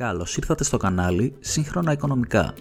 [0.00, 2.54] Καλώς ήρθατε στο κανάλι Σύγχρονα Οικονομικά.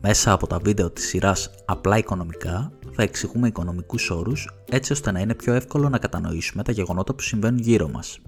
[0.00, 5.20] Μέσα από τα βίντεο της σειράς Απλά Οικονομικά θα εξηγούμε οικονομικούς όρους έτσι ώστε να
[5.20, 8.18] είναι πιο εύκολο να κατανοήσουμε τα γεγονότα που συμβαίνουν γύρω μας.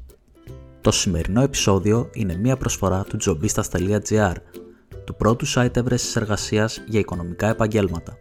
[0.81, 4.35] Το σημερινό επεισόδιο είναι μία προσφορά του jobistas.gr,
[5.05, 8.17] του πρώτου site έβρεσης εργασίας για οικονομικά επαγγέλματα.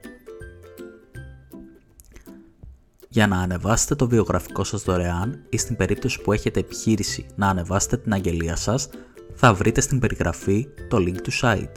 [3.10, 7.98] Για να ανεβάσετε το βιογραφικό σας δωρεάν ή στην περίπτωση που έχετε επιχείρηση να ανεβάσετε
[7.98, 8.90] την αγγελία σας,
[9.46, 11.76] θα βρείτε στην περιγραφή το link του site.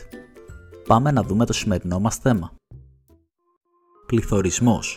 [0.87, 2.53] Πάμε να δούμε το σημερινό μας θέμα.
[4.07, 4.97] Πληθωρισμός.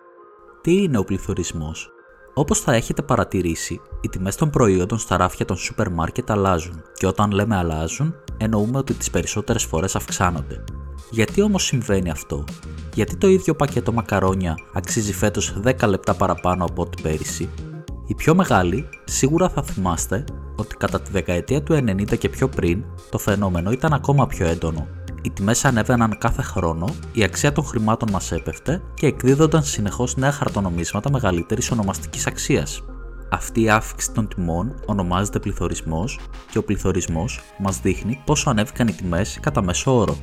[0.61, 1.89] Τι είναι ο πληθωρισμός;
[2.34, 7.08] Όπως θα έχετε παρατηρήσει, οι τιμές των προϊόντων στα ράφια των σούπερ μάρκετ αλλάζουν και
[7.08, 10.63] όταν λέμε αλλάζουν, εννοούμε ότι τις περισσότερες φορές αυξάνονται.
[11.11, 12.44] Γιατί όμως συμβαίνει αυτό;
[12.94, 17.49] Γιατί το ίδιο πακέτο μακαρόνια αξίζει φέτος 10 λεπτά παραπάνω από ό,τι πέρυσι;
[18.09, 20.23] Οι πιο μεγάλοι σίγουρα θα θυμάστε
[20.55, 24.88] ότι κατά τη δεκαετία του 90 και πιο πριν το φαινόμενο ήταν ακόμα πιο έντονο.
[25.22, 30.31] Οι τιμές ανέβαιναν κάθε χρόνο, η αξία των χρημάτων μας έπεφτε και εκδίδονταν συνεχώς νέα
[30.31, 32.83] χαρτονομίσματα μεγαλύτερης ονομαστικής αξίας.
[33.31, 36.20] Αυτή η αύξηση των τιμών ονομάζεται πληθωρισμός
[36.52, 40.17] και ο πληθωρισμός μας δείχνει πόσο ανέβηκαν οι τιμές κατά μέσο όρο.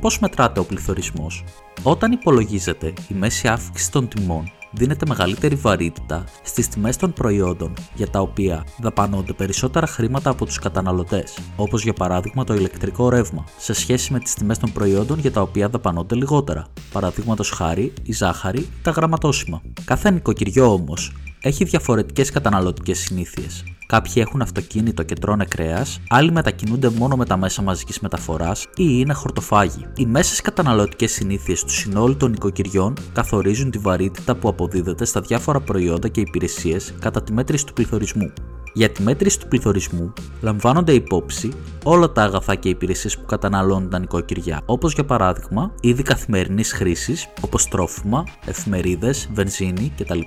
[0.00, 1.44] Πώς μετράται ο πληθωρισμός,
[1.82, 8.10] Όταν υπολογίζεται η μέση αύξηση των τιμών δίνεται μεγαλύτερη βαρύτητα στις τιμές των προϊόντων για
[8.10, 13.72] τα οποία δαπανώνται περισσότερα χρήματα από τους καταναλωτές, όπως για παράδειγμα το ηλεκτρικό ρεύμα, σε
[13.72, 18.60] σχέση με τις τιμές των προϊόντων για τα οποία δαπανώνται λιγότερα, παραδείγματος χάρη η ζάχαρη
[18.60, 19.62] ή τα γραμματόσημα.
[19.84, 23.64] Κάθε νοικοκυριό όμως έχει διαφορετικές καταναλωτικές συνήθειες.
[23.92, 28.68] Κάποιοι έχουν αυτοκίνητο και τρώνε κρέας, άλλοι μετακινούνται μόνο με τα μέσα μαζικής μεταφοράς ή
[28.76, 29.86] είναι χορτοφάγοι.
[29.96, 35.60] Οι μέσες καταναλωτικές συνήθειες του συνόλου των νοικοκυριών καθορίζουν τη βαρύτητα που αποδίδεται στα διάφορα
[35.60, 38.32] προϊόντα και υπηρεσίες κατά τη μέτρηση του πληθωρισμού.
[38.74, 41.52] Για τη μέτρηση του πληθωρισμού λαμβάνονται υπόψη
[41.84, 47.28] όλα τα αγαθά και υπηρεσίες που καταναλώνουν τα νοικοκυριά, όπως για παράδειγμα είδη καθημερινής χρήσης
[47.40, 50.20] όπως τρόφιμα, εφημερίδες, βενζίνη κτλ.,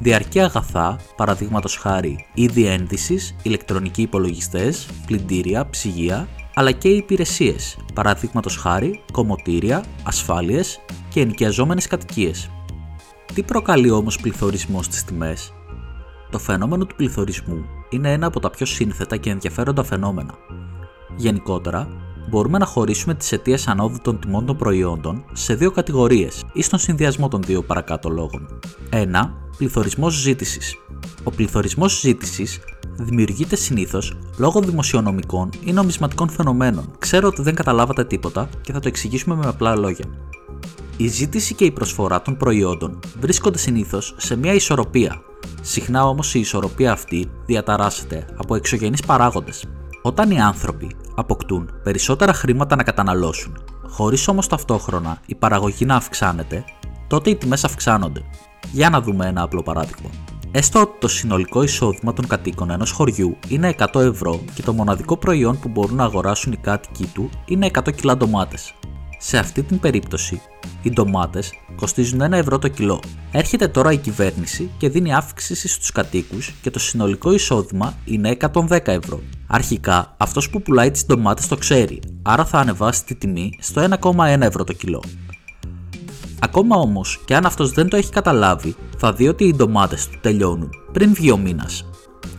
[0.00, 9.02] διαρκή αγαθά, παραδείγματος χάρη είδη ένδυσης, ηλεκτρονικοί υπολογιστές, πλυντήρια, ψυγεία, αλλά και υπηρεσίες, παραδείγματος χάρη
[9.12, 12.50] κομμωτήρια, ασφάλειες και ενοικιαζόμενες κατοικίες.
[13.34, 15.52] Τι προκαλεί όμως πληθωρισμός στις τιμές,
[16.30, 20.34] το φαινόμενο του πληθωρισμού είναι ένα από τα πιο σύνθετα και ενδιαφέροντα φαινόμενα.
[21.16, 21.88] Γενικότερα,
[22.28, 26.78] μπορούμε να χωρίσουμε τις αιτίες ανόδου των τιμών των προϊόντων σε δύο κατηγορίες ή στον
[26.78, 28.60] συνδυασμό των δύο παρακάτω λόγων.
[28.90, 29.06] 1.
[29.56, 30.76] Πληθωρισμός ζήτησης.
[31.24, 32.60] Ο πληθωρισμός ζήτησης
[32.96, 36.90] δημιουργείται συνήθως λόγω δημοσιονομικών ή νομισματικών φαινομένων.
[36.98, 40.04] Ξέρω ότι δεν καταλάβατε τίποτα και θα το εξηγήσουμε με απλά λόγια.
[40.96, 45.22] Η ζήτηση και η προσφορά των προϊόντων βρίσκονται συνήθως σε μια ισορροπία
[45.62, 49.64] Συχνά όμως η ισορροπία αυτή διαταράσσεται από εξωγενείς παράγοντες.
[50.02, 53.58] Όταν οι άνθρωποι αποκτούν περισσότερα χρήματα να καταναλώσουν,
[53.88, 56.64] χωρίς όμως ταυτόχρονα η παραγωγή να αυξάνεται,
[57.06, 58.22] τότε οι τιμές αυξάνονται.
[58.72, 60.10] Για να δούμε ένα απλό παράδειγμα.
[60.52, 65.16] Έστω ότι το συνολικό εισόδημα των κατοίκων ενός χωριού είναι 100 ευρώ και το μοναδικό
[65.16, 68.74] προϊόν που μπορούν να αγοράσουν οι κάτοικοι του είναι 100 κιλά ντομάτες.
[69.22, 70.40] Σε αυτή την περίπτωση,
[70.82, 73.02] οι ντομάτες κοστίζουν 1 ευρώ το κιλό.
[73.32, 78.78] Έρχεται τώρα η κυβέρνηση και δίνει αύξηση στους κατοίκους και το συνολικό εισόδημα είναι 110
[78.84, 79.20] ευρώ.
[79.46, 84.40] Αρχικά, αυτός που πουλάει τις ντομάτες το ξέρει, άρα θα ανεβάσει τη τιμή στο 1,1
[84.40, 85.02] ευρώ το κιλό.
[86.40, 90.18] Ακόμα όμως και αν αυτός δεν το έχει καταλάβει, θα δει ότι οι ντομάτες του
[90.20, 91.84] τελειώνουν πριν βγει ο μήνας.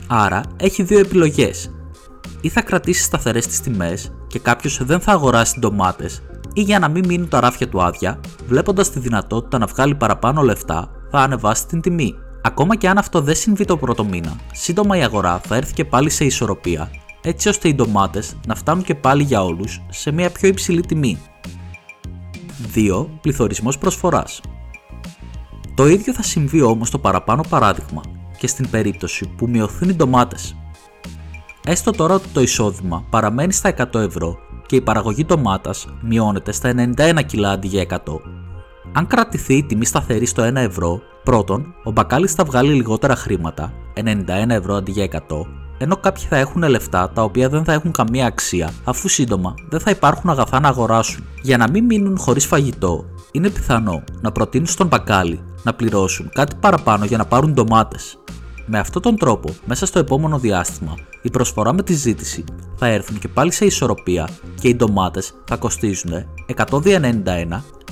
[0.07, 1.71] Άρα έχει δύο επιλογές.
[2.41, 6.21] Ή θα κρατήσει σταθερές τις τιμές και κάποιος δεν θα αγοράσει ντομάτες
[6.53, 10.41] ή για να μην μείνουν τα ράφια του άδεια, βλέποντας τη δυνατότητα να βγάλει παραπάνω
[10.41, 12.15] λεφτά, θα ανεβάσει την τιμή.
[12.41, 15.85] Ακόμα και αν αυτό δεν συμβεί το πρώτο μήνα, σύντομα η αγορά θα έρθει και
[15.85, 16.91] πάλι σε ισορροπία,
[17.21, 21.19] έτσι ώστε οι ντομάτες να φτάνουν και πάλι για όλους σε μια πιο υψηλή τιμή.
[22.75, 23.07] 2.
[23.21, 24.41] Πληθωρισμός προσφοράς.
[25.75, 28.01] Το ίδιο θα συμβεί όμως στο παραπάνω παράδειγμα
[28.37, 30.55] και στην περίπτωση που μειωθούν οι ντομάτες.
[31.65, 36.73] Έστω τώρα ότι το εισόδημα παραμένει στα 100 ευρώ και η παραγωγή ντομάτας μειώνεται στα
[36.97, 37.97] 91 κιλά αντί για 100.
[38.93, 43.73] Αν κρατηθεί η τιμή σταθερή στο 1 ευρώ, πρώτον, ο μπακάλι θα βγάλει λιγότερα χρήματα,
[43.95, 45.17] 91 ευρώ αντί για 100,
[45.77, 49.79] ενώ κάποιοι θα έχουν λεφτά τα οποία δεν θα έχουν καμία αξία, αφού σύντομα δεν
[49.79, 51.23] θα υπάρχουν αγαθά να αγοράσουν.
[51.41, 56.55] Για να μην μείνουν χωρίς φαγητό, είναι πιθανό να προτείνουν στον μπακάλι να πληρώσουν κάτι
[56.59, 58.17] παραπάνω για να πάρουν ντομάτες.
[58.65, 62.43] Με αυτόν τον τρόπο, μέσα στο επόμενο διάστημα, η προσφορά με τη ζήτηση
[62.75, 64.29] θα έρθουν και πάλι σε ισορροπία
[64.59, 66.11] και οι ντομάτες θα κοστίζουν
[66.55, 66.83] 191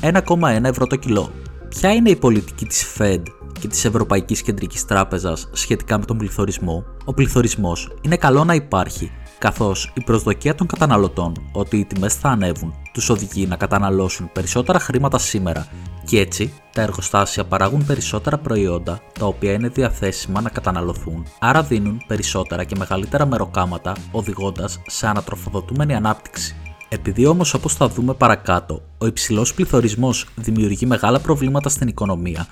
[0.02, 1.32] 1,1 ευρώ το κιλό.
[1.70, 3.22] Ποια είναι η πολιτική της Fed
[3.60, 9.12] και της Ευρωπαϊκής Κεντρικής Τράπεζας σχετικά με τον πληθωρισμό; Ο πληθωρισμός είναι καλό να υπάρχει
[9.40, 14.80] καθώς η προσδοκία των καταναλωτών ότι οι τιμές θα ανέβουν τους οδηγεί να καταναλώσουν περισσότερα
[14.80, 15.68] χρήματα σήμερα
[16.06, 22.02] και έτσι τα εργοστάσια παράγουν περισσότερα προϊόντα τα οποία είναι διαθέσιμα να καταναλωθούν, άρα δίνουν
[22.08, 26.56] περισσότερα και μεγαλύτερα μεροκάματα οδηγώντας σε ανατροφοδοτούμενη ανάπτυξη.
[26.92, 32.48] Επειδή όμως, όπως θα δούμε παρακάτω, ο υψηλός πληθωρισμός δημιουργεί μεγάλα προβλήματα στην οικονομία,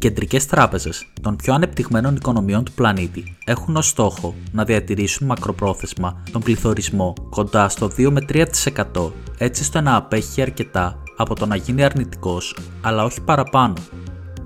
[0.00, 6.22] οι κεντρικές τράπεζες των πιο ανεπτυγμένων οικονομιών του πλανήτη έχουν ως στόχο να διατηρήσουν μακροπρόθεσμα
[6.32, 11.56] τον πληθωρισμό κοντά στο 2 με 3% έτσι ώστε να απέχει αρκετά από το να
[11.56, 13.74] γίνει αρνητικός, αλλά όχι παραπάνω.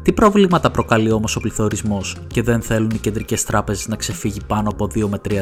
[0.02, 4.68] Τι προβλήματα προκαλεί όμως ο πληθωρισμός και δεν θέλουν οι κεντρικές τράπεζες να ξεφύγει πάνω
[4.68, 5.40] από 2 με 3%?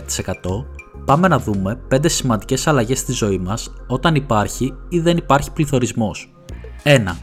[1.04, 6.32] πάμε να δούμε 5 σημαντικές αλλαγές στη ζωή μας όταν υπάρχει ή δεν υπάρχει πληθωρισμός.
[6.82, 7.16] 1.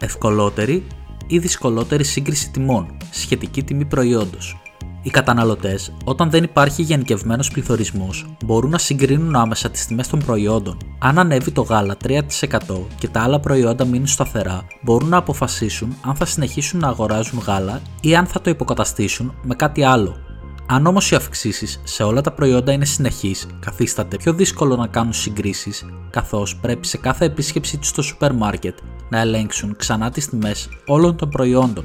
[0.00, 0.86] Ευκολότερη
[1.26, 4.58] ή δυσκολότερη σύγκριση τιμών, σχετική τιμή προϊόντος.
[5.02, 10.76] Οι καταναλωτές, όταν δεν υπάρχει γενικευμένος πληθωρισμός, μπορούν να συγκρίνουν άμεσα τις τιμές των προϊόντων.
[10.98, 16.14] Αν ανέβει το γάλα 3% και τα άλλα προϊόντα μείνουν σταθερά, μπορούν να αποφασίσουν αν
[16.14, 20.23] θα συνεχίσουν να αγοράζουν γάλα ή αν θα το υποκαταστήσουν με κάτι άλλο.
[20.66, 25.12] Αν όμως οι αυξήσεις σε όλα τα προϊόντα είναι συνεχείς, καθίσταται πιο δύσκολο να κάνουν
[25.12, 28.78] συγκρίσεις, καθώς πρέπει σε κάθε επίσκεψή τους στο σούπερ μάρκετ
[29.08, 31.84] να ελέγξουν ξανά τις τιμές όλων των προϊόντων.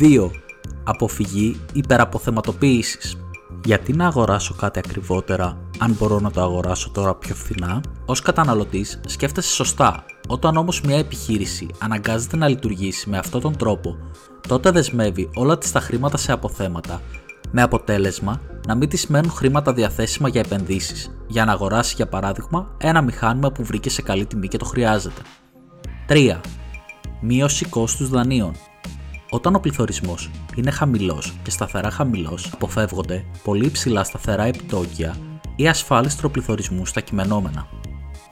[0.00, 0.30] 2.
[0.84, 3.16] Αποφυγή υπεραποθεματοποίησης.
[3.64, 9.00] Γιατί να αγοράσω κάτι ακριβότερα, αν μπορώ να το αγοράσω τώρα πιο φθηνά, ως καταναλωτής
[9.06, 10.04] σκέφτεσαι σωστά.
[10.28, 13.96] Όταν όμως μια επιχείρηση αναγκάζεται να λειτουργήσει με αυτόν τον τρόπο,
[14.48, 17.00] τότε δεσμεύει όλα της τα χρήματα σε αποθέματα
[17.50, 22.70] με αποτέλεσμα να μην της μένουν χρήματα διαθέσιμα για επενδύσεις, για να αγοράσει για παράδειγμα
[22.78, 25.20] ένα μηχάνημα που βρήκε σε καλή τιμή και το χρειάζεται.
[26.08, 26.40] 3.
[27.20, 28.52] Μείωση κόστους δανείων.
[29.30, 35.16] Όταν ο πληθωρισμός είναι χαμηλός και σταθερά χαμηλός, αποφεύγονται πολύ υψηλά σταθερά επιτόκια
[35.56, 37.66] ή ασφάλιστρο πληθωρισμού στα κειμενόμενα.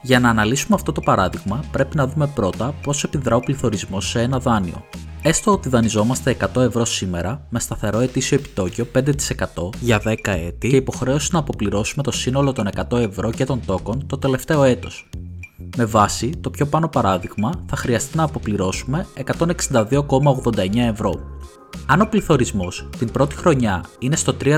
[0.01, 4.21] Για να αναλύσουμε αυτό το παράδειγμα, πρέπει να δούμε πρώτα πώς επιδρά ο πληθωρισμός σε
[4.21, 4.83] ένα δάνειο.
[5.27, 10.75] Έστω ότι δανειζόμαστε 100 ευρώ σήμερα με σταθερό ετήσιο επιτόκιο 5% για 10 έτη και
[10.75, 15.09] υποχρέωση να αποπληρώσουμε το σύνολο των 100 ευρώ και των τόκων το τελευταίο έτος.
[15.77, 19.07] Με βάση το πιο πάνω παράδειγμα θα χρειαστεί να αποπληρώσουμε
[19.37, 21.13] 162,89 ευρώ.
[21.85, 24.57] Αν ο πληθωρισμός την πρώτη χρονιά είναι στο 3%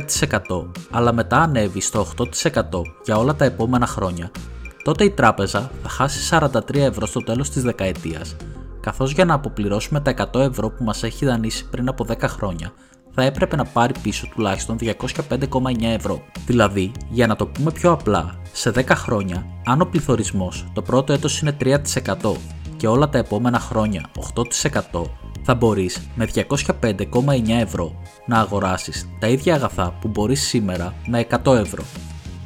[0.92, 4.31] αλλά μετά ανέβει στο 8% για όλα τα επόμενα χρόνια,
[4.84, 8.36] τότε η τράπεζα θα χάσει 43 ευρώ στο τέλος της δεκαετίας
[8.88, 12.72] καθώς για να αποπληρώσουμε τα 100 ευρώ που μας έχει δανείσει πριν από 10 χρόνια,
[13.12, 16.22] θα έπρεπε να πάρει πίσω τουλάχιστον 205,9 ευρώ.
[16.45, 21.13] Δηλαδή, για να το πούμε πιο απλά, σε 10 χρόνια, αν ο πληθωρισμός το πρώτο
[21.13, 22.36] έτος είναι 3%
[22.78, 25.04] και όλα τα επόμενα χρόνια 8%,
[25.44, 27.92] θα μπορείς με 205,9 ευρώ
[28.25, 31.84] να αγοράσεις τα ίδια αγαθά που μπορείς σήμερα με 100 ευρώ.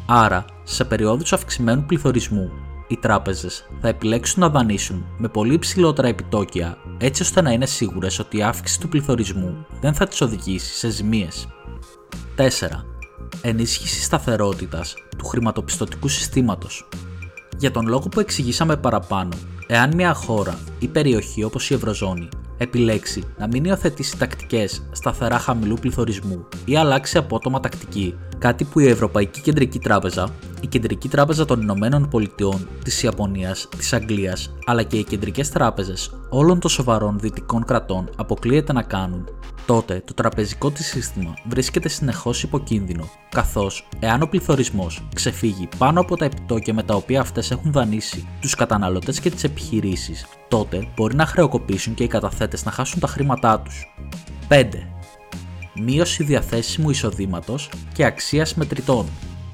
[0.06, 2.52] Άρα, σε περιόδους αυξημένου πληθωρισμού,
[2.94, 8.20] οι τράπεζες θα επιλέξουν να δανείσουν με πολύ υψηλότερα επιτόκια έτσι ώστε να είναι σίγουρες
[8.20, 11.48] ότι η αύξηση του πληθωρισμού δεν θα τις οδηγήσει σε ζημίες.
[12.36, 12.42] 4.
[13.42, 16.90] Ενίσχυση σταθερότητας του χρηματοπιστωτικού συστήματος.
[17.58, 22.30] Για τον λόγο που εξηγήσαμε παραπάνω, εάν μια χώρα ή περιοχή όπως η Ευρωζώνη
[22.62, 28.88] επιλέξει να μην υιοθετήσει τακτικές σταθερά χαμηλού πληθωρισμού ή αλλάξει απότομα τακτική, κάτι που η
[28.88, 30.30] Ευρωπαϊκή Κεντρική Τράπεζα,
[30.62, 36.12] η Κεντρική Τράπεζα των Ηνωμένων Πολιτειών, της Ιαπωνίας, της Αγγλίας αλλά και οι κεντρικές τράπεζες
[36.30, 39.28] όλων των σοβαρών δυτικών κρατών αποκλείεται να κάνουν,
[39.66, 46.18] τότε το τραπεζικό της σύστημα βρίσκεται συνεχώς υποκίνδυνο, καθώς εάν ο πληθωρισμός ξεφύγει πάνω από
[46.18, 51.16] τα επιτόκια με τα οποία αυτές έχουν δανείσει τους καταναλωτές και τις επιχειρήσεις, τότε μπορεί
[51.16, 53.94] να χρεοκοπήσουν και οι καταθέτες να χάσουν τα χρήματά τους.
[54.48, 54.64] 5.
[55.76, 59.06] Μείωση διαθέσιμου εισοδήματος και αξίας μετρητών.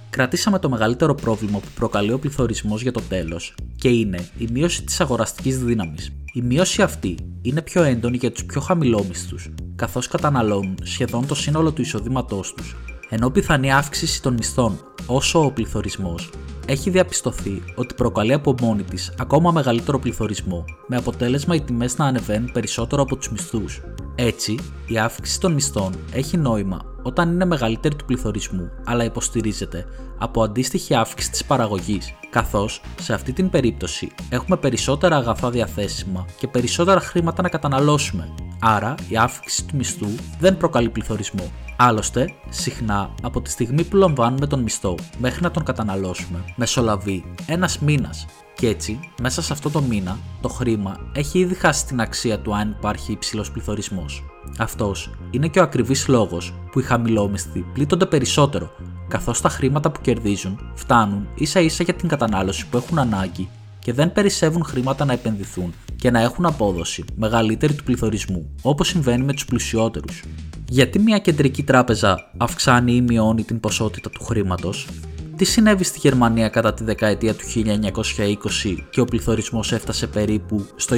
[0.09, 4.83] Κρατήσαμε το μεγαλύτερο πρόβλημα που προκαλεί ο πληθωρισμός για το τέλος και είναι η μείωση
[4.83, 6.11] της αγοραστικής δύναμης.
[6.33, 11.71] Η μείωση αυτή είναι πιο έντονη για τους πιο χαμηλόμισθους, καθώς καταναλώνουν σχεδόν το σύνολο
[11.71, 12.75] του εισοδήματός τους,
[13.09, 16.29] ενώ πιθανή αύξηση των μισθών όσο ο πληθωρισμός
[16.65, 22.05] έχει διαπιστωθεί ότι προκαλεί από μόνη της ακόμα μεγαλύτερο πληθωρισμό, με αποτέλεσμα οι τιμές να
[22.05, 23.81] ανεβαίνουν περισσότερο από τους μισθούς.
[24.15, 29.85] Έτσι, η αύξηση των μισθών έχει νόημα όταν είναι μεγαλύτερη του πληθωρισμού, αλλά υποστηρίζεται
[30.17, 36.47] από αντίστοιχη αύξηση της παραγωγής, καθώς σε αυτή την περίπτωση έχουμε περισσότερα αγαθά διαθέσιμα και
[36.47, 38.46] περισσότερα χρήματα να καταναλώσουμε.
[38.59, 40.07] Άρα, η αύξηση του μισθού
[40.39, 41.51] δεν προκαλεί πληθωρισμό.
[41.77, 47.79] Άλλωστε, συχνά από τη στιγμή που λαμβάνουμε τον μισθό μέχρι να τον καταναλώσουμε, μεσολαβεί ένας
[47.79, 52.39] μήνας και έτσι, μέσα σε αυτό το μήνα, το χρήμα έχει ήδη χάσει την αξία
[52.39, 54.23] του αν υπάρχει υψηλός πληθωρισμός.
[54.57, 58.69] Αυτός είναι και ο ακριβής λόγος που οι χαμηλόμισθοι πλήττονται περισσότερο,
[59.07, 63.49] καθώς τα χρήματα που κερδίζουν φτάνουν ίσα ίσα για την κατανάλωση που έχουν ανάγκη
[63.87, 69.23] και δεν περισσεύουν χρήματα να επενδυθούν και να έχουν απόδοση μεγαλύτερη του πληθωρισμού, όπως συμβαίνει
[69.23, 70.23] με τους πλουσιότερους.
[70.69, 74.87] Γιατί μια κεντρική τράπεζα αυξάνει ή μειώνει την ποσότητα του χρήματος,
[75.35, 80.97] τι συνέβη στη Γερμανία κατά τη δεκαετία του 1920 και ο πληθωρισμός έφτασε περίπου στο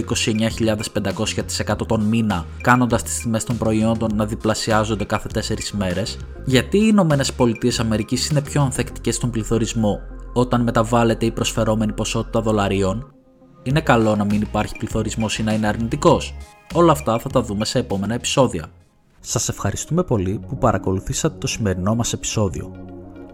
[1.67, 6.87] 29.500% τον μήνα, κάνοντας τις τιμές των προϊόντων να διπλασιάζονται κάθε 4 μέρες, γιατί οι
[6.89, 9.99] Ηνωμένες Πολιτείες Αμερικής είναι πιο ανθεκτικές στον πληθωρισμό
[10.33, 13.13] όταν μεταβάλλεται η προσφερόμενη ποσότητα δολαρίων,
[13.63, 16.35] είναι καλό να μην υπάρχει πληθωρισμός ή να είναι αρνητικός.
[16.73, 18.65] Όλα αυτά θα τα δούμε σε επόμενα επεισόδια.
[19.19, 22.71] Σας ευχαριστούμε πολύ που παρακολουθήσατε το σημερινό μας επεισόδιο.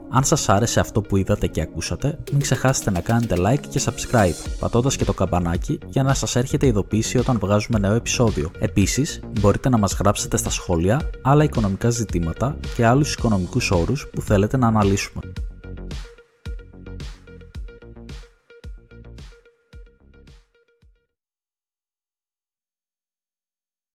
[0.10, 4.50] Αν σας άρεσε αυτό που είδατε και ακούσατε, μην ξεχάσετε να κάνετε like και subscribe,
[4.60, 8.52] πατώντας και το καμπανάκι για να σας έρχεται ειδοποίηση όταν βγάζουμε νέο επεισόδιο.
[8.60, 14.22] Επίσης, μπορείτε να μας γράψετε στα σχόλια άλλα οικονομικά ζητήματα και άλλους οικονομικούς όρους που
[14.22, 15.22] θέλετε να αναλύσουμε.